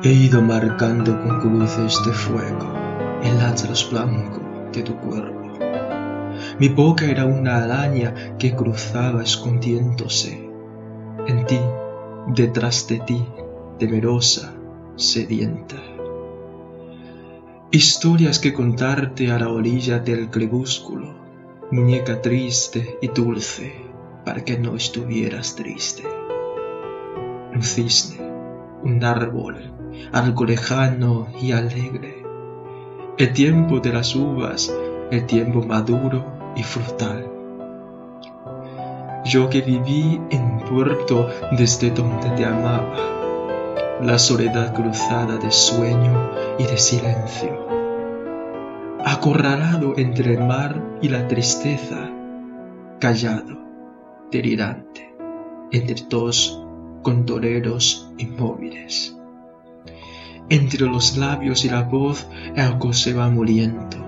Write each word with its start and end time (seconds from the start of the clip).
He 0.00 0.12
ido 0.12 0.40
marcando 0.40 1.20
con 1.20 1.40
cruces 1.40 2.00
de 2.06 2.12
fuego 2.12 2.72
el 3.20 3.40
atlas 3.40 3.90
blanco 3.90 4.40
de 4.72 4.84
tu 4.84 4.94
cuerpo. 4.94 5.58
Mi 6.60 6.68
boca 6.68 7.04
era 7.04 7.26
una 7.26 7.64
araña 7.64 8.36
que 8.38 8.54
cruzaba 8.54 9.24
escondiéndose 9.24 10.48
en 11.26 11.44
ti, 11.46 11.58
detrás 12.28 12.86
de 12.86 13.00
ti, 13.00 13.26
temerosa, 13.80 14.54
sedienta. 14.94 15.74
Historias 17.72 18.38
que 18.38 18.54
contarte 18.54 19.32
a 19.32 19.38
la 19.40 19.48
orilla 19.48 19.98
del 19.98 20.30
crepúsculo, 20.30 21.12
muñeca 21.72 22.22
triste 22.22 22.98
y 23.02 23.08
dulce, 23.08 23.74
para 24.24 24.44
que 24.44 24.56
no 24.58 24.76
estuvieras 24.76 25.56
triste. 25.56 26.04
Un 27.52 27.64
cisne, 27.64 28.20
un 28.84 29.02
árbol, 29.02 29.74
algo 30.12 30.44
lejano 30.44 31.28
y 31.40 31.52
alegre. 31.52 32.22
El 33.18 33.32
tiempo 33.32 33.80
de 33.80 33.92
las 33.92 34.14
uvas, 34.14 34.72
el 35.10 35.26
tiempo 35.26 35.62
maduro 35.62 36.24
y 36.56 36.62
frutal. 36.62 37.26
Yo 39.24 39.50
que 39.50 39.60
viví 39.60 40.20
en 40.30 40.60
puerto 40.60 41.28
desde 41.52 41.90
donde 41.90 42.30
te 42.30 42.44
amaba, 42.44 42.94
la 44.02 44.18
soledad 44.18 44.74
cruzada 44.74 45.36
de 45.38 45.50
sueño 45.50 46.30
y 46.58 46.64
de 46.64 46.78
silencio. 46.78 47.66
Acorralado 49.04 49.94
entre 49.96 50.34
el 50.34 50.44
mar 50.44 50.98
y 51.02 51.08
la 51.08 51.26
tristeza, 51.26 52.08
callado, 53.00 53.58
delirante, 54.30 55.14
entre 55.72 56.06
dos 56.08 56.62
condoreros 57.02 58.12
inmóviles. 58.18 59.17
Entre 60.50 60.86
los 60.86 61.18
labios 61.18 61.66
y 61.66 61.68
la 61.68 61.82
voz 61.82 62.26
algo 62.56 62.94
se 62.94 63.12
va 63.12 63.28
muriendo, 63.28 63.98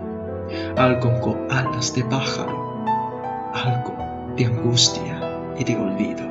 algo 0.79 1.21
con 1.21 1.37
alas 1.51 1.95
de 1.95 2.03
pájaro, 2.05 2.87
algo 3.53 3.95
de 4.39 4.47
angustia 4.47 5.21
y 5.59 5.65
de 5.65 5.77
olvido. 5.77 6.23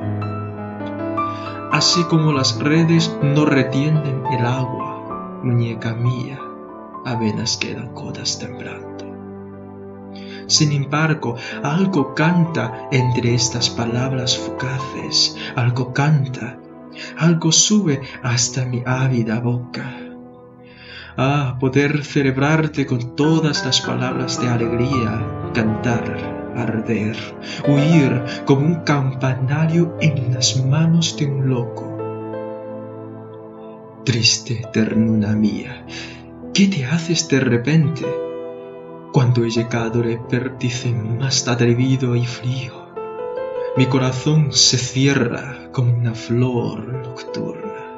Así 1.70 2.02
como 2.04 2.32
las 2.32 2.58
redes 2.58 3.16
no 3.22 3.44
retienen 3.44 4.24
el 4.32 4.44
agua, 4.44 5.40
muñeca 5.44 5.94
mía, 5.94 6.40
apenas 7.06 7.56
quedan 7.56 7.94
codas 7.94 8.40
temblando. 8.40 8.88
Sin 10.48 10.72
embargo, 10.72 11.36
algo 11.62 12.16
canta 12.16 12.88
entre 12.90 13.34
estas 13.36 13.70
palabras 13.70 14.36
fugaces, 14.36 15.36
algo 15.54 15.92
canta 15.92 16.58
algo 17.18 17.52
sube 17.52 18.00
hasta 18.22 18.64
mi 18.64 18.82
ávida 18.86 19.40
boca. 19.40 20.10
Ah, 21.16 21.56
poder 21.60 22.04
celebrarte 22.04 22.86
con 22.86 23.16
todas 23.16 23.64
las 23.66 23.80
palabras 23.80 24.40
de 24.40 24.48
alegría, 24.48 25.22
cantar, 25.52 26.04
arder, 26.56 27.16
huir 27.68 28.22
como 28.44 28.66
un 28.66 28.74
campanario 28.84 29.96
en 30.00 30.32
las 30.32 30.64
manos 30.64 31.16
de 31.16 31.26
un 31.26 31.48
loco. 31.48 31.86
Triste 34.04 34.62
ternura 34.72 35.32
mía, 35.32 35.84
¿qué 36.54 36.68
te 36.68 36.84
haces 36.84 37.28
de 37.28 37.40
repente 37.40 38.06
cuando 39.12 39.44
he 39.44 39.50
llegado 39.50 40.02
al 40.02 40.20
más 41.18 41.46
atrevido 41.48 42.16
y 42.16 42.24
frío? 42.24 42.79
Mi 43.76 43.86
corazón 43.86 44.52
se 44.52 44.78
cierra 44.78 45.68
como 45.70 45.96
una 45.96 46.12
flor 46.14 46.84
nocturna. 46.88 47.89